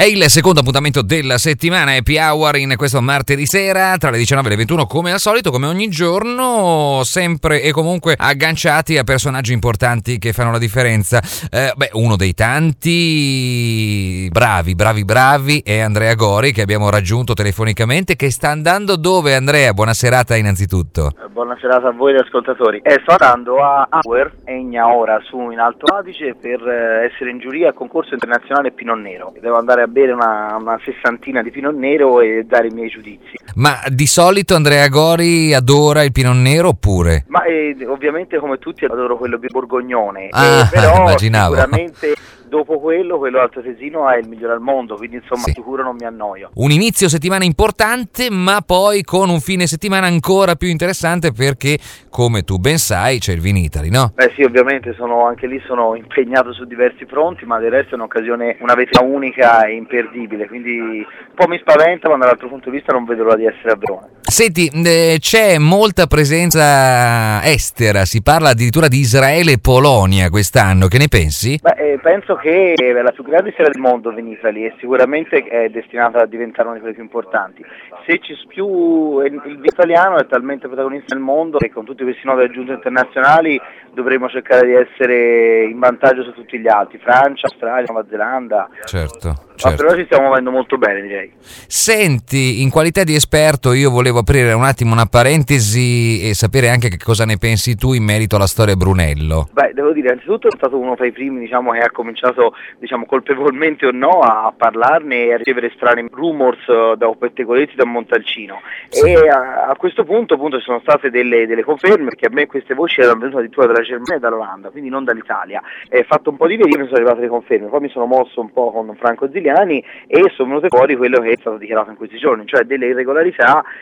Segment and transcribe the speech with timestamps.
[0.00, 4.46] È il secondo appuntamento della settimana, Happy Hour in questo martedì sera tra le 19
[4.46, 9.52] e le 21 come al solito, come ogni giorno, sempre e comunque agganciati a personaggi
[9.52, 11.20] importanti che fanno la differenza.
[11.50, 18.16] Eh, beh, uno dei tanti bravi, bravi, bravi è Andrea Gori che abbiamo raggiunto telefonicamente
[18.16, 19.74] che sta andando dove Andrea?
[19.74, 21.10] Buona serata innanzitutto.
[21.30, 22.80] Buona serata a voi ascoltatori.
[22.82, 27.38] Eh, sto andando a Auer, Egna ora su in Alto Adige per eh, essere in
[27.38, 29.34] giuria al concorso internazionale Pinot Nero.
[29.38, 33.36] Devo andare a bere una, una sessantina di Pinot Nero e dare i miei giudizi.
[33.56, 37.24] Ma di solito Andrea Gori adora il Pinot Nero oppure?
[37.28, 41.54] Ma eh, ovviamente come tutti adoro quello di Borgognone, Ah, eh, però immaginavo.
[41.56, 42.14] sicuramente
[42.50, 45.52] dopo quello quello alto tesino è il migliore al mondo, quindi insomma Sì.
[45.54, 46.50] sicuro non mi annoio.
[46.54, 52.42] Un inizio settimana importante, ma poi con un fine settimana ancora più interessante perché, come
[52.42, 54.10] tu ben sai, c'è il Vinitali, no?
[54.16, 57.94] Beh sì, ovviamente sono, anche lì sono impegnato su diversi fronti, ma del resto è
[57.94, 62.76] un'occasione, una vetrina unica e imperdibile, quindi un po' mi spaventa, ma dall'altro punto di
[62.78, 64.08] vista non vedo l'ora di essere a Verona.
[64.20, 70.98] Senti, eh, c'è molta presenza estera, si parla addirittura di Israele e Polonia quest'anno, che
[70.98, 71.58] ne pensi?
[71.60, 75.68] Beh, eh, penso che è la più grande sera del mondo Vinitali e sicuramente è
[75.70, 77.64] destinata a diventare una di quelle più importanti.
[78.06, 82.22] Se ci più il il italiano è talmente protagonista nel mondo che con tutti questi
[82.24, 83.60] nuovi aggiunti internazionali
[83.92, 88.68] dovremo cercare di essere in vantaggio su tutti gli altri, Francia, Australia, Nuova Zelanda.
[88.84, 89.76] Certo, Ma certo.
[89.76, 91.32] per ora ci stiamo muovendo molto bene direi.
[91.40, 93.29] Senti, in qualità di esperto
[93.72, 97.92] io volevo aprire un attimo una parentesi e sapere anche che cosa ne pensi tu
[97.92, 99.48] in merito alla storia Brunello.
[99.52, 103.06] Beh, devo dire, innanzitutto è stato uno tra i primi diciamo, che ha cominciato, diciamo,
[103.06, 108.60] colpevolmente o no, a parlarne e a ricevere strani rumors eh, da pettegolezzi da Montalcino.
[108.88, 109.12] Sì.
[109.12, 112.46] E a, a questo punto appunto ci sono state delle, delle conferme, perché a me
[112.46, 115.62] queste voci erano venute addirittura dalla Germania e dall'Olanda, quindi non dall'Italia.
[115.88, 118.50] E fatto un po' di vedere sono arrivate le conferme, poi mi sono mosso un
[118.52, 122.18] po' con Franco Ziliani e sono venute fuori quello che è stato dichiarato in questi
[122.18, 123.19] giorni, cioè delle irregolarità,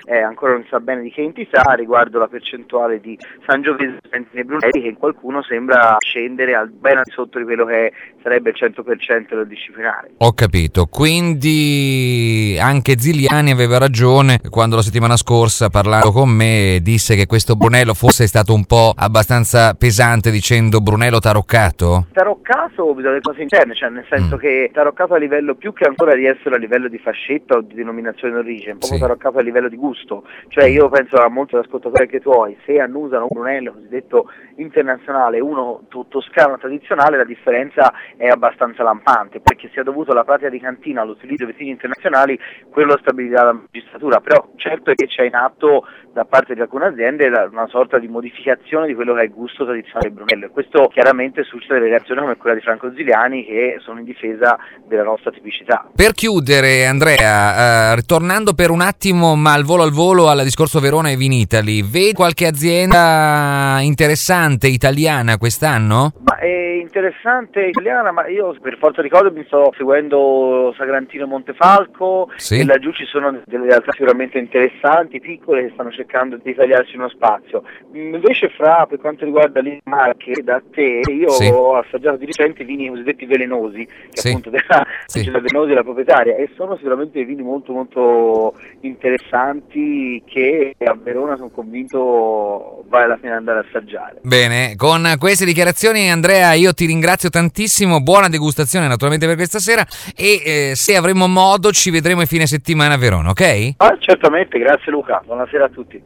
[0.06, 3.98] eh, ancora non sa bene di che entità, riguardo la percentuale di Sangiovese
[4.32, 7.92] e Brunelli che in qualcuno sembra scendere al ben al di sotto di quello che
[8.22, 10.10] sarebbe il 100% del disciplinare.
[10.18, 17.14] Ho capito, quindi anche Ziliani aveva ragione quando la settimana scorsa parlando con me disse
[17.14, 22.06] che questo Brunello fosse stato un po' abbastanza pesante dicendo Brunello taroccato?
[22.12, 24.38] Taroccato bisogna le cose interne, cioè nel senso Mm.
[24.38, 27.74] che taroccato a livello più che ancora di essere a livello di fascetta o di
[27.74, 28.98] denominazione d'origine, proprio Sì.
[29.00, 30.24] taroccato a livello di gusto.
[30.48, 35.82] Cioè io penso a molti ascoltatori anche tuoi, se annusano un Brunello cosiddetto internazionale, uno
[35.88, 41.02] to- toscano tradizionale, la differenza è abbastanza lampante, perché sia dovuto alla pratica di cantina
[41.02, 42.38] all'utilizzo di vestiti internazionali,
[42.70, 46.86] quello stabilirà la magistratura, però certo è che c'è in atto da parte di alcune
[46.86, 50.48] aziende una sorta di modificazione di quello che è il gusto tradizionale di Brunello e
[50.50, 55.04] questo chiaramente suscita delle reazioni come quella di Franco Ziliani che sono in difesa della
[55.04, 55.88] nostra tipicità.
[55.94, 60.80] Per chiudere, Andrea, eh, ritornando per un attimo, ma al volo al volo al discorso
[60.80, 66.12] Verona e Vinitali, vedi qualche azienda interessante italiana quest'anno?
[66.24, 66.46] Ma è
[66.80, 72.60] interessante italiana, ma io per forza di cose mi sto seguendo Sagrantino e Montefalco Sì.
[72.60, 77.08] e laggiù ci sono delle realtà sicuramente interessanti, piccole, che stanno cercando di tagliarsi uno
[77.08, 77.62] spazio.
[77.96, 81.46] Mm, Invece fra, per quanto riguarda le marche, da te, io Sì.
[81.48, 84.28] ho assaggiato di recente i vini cosiddetti velenosi, che Sì.
[84.28, 85.24] appunto della Sì.
[85.24, 91.48] della velenosi della proprietaria, e sono sicuramente vini molto molto interessanti che a Verona sono
[91.48, 94.18] convinto vale la pena andare a assaggiare.
[94.20, 99.82] Bene, con queste dichiarazioni Andrea io ti ringrazio tantissimo, buona degustazione naturalmente per questa sera
[100.14, 103.76] e eh, se avremo modo ci vedremo il fine settimana a Verona, ok?
[103.78, 106.02] Ah, certamente, grazie Luca, buonasera a tutti.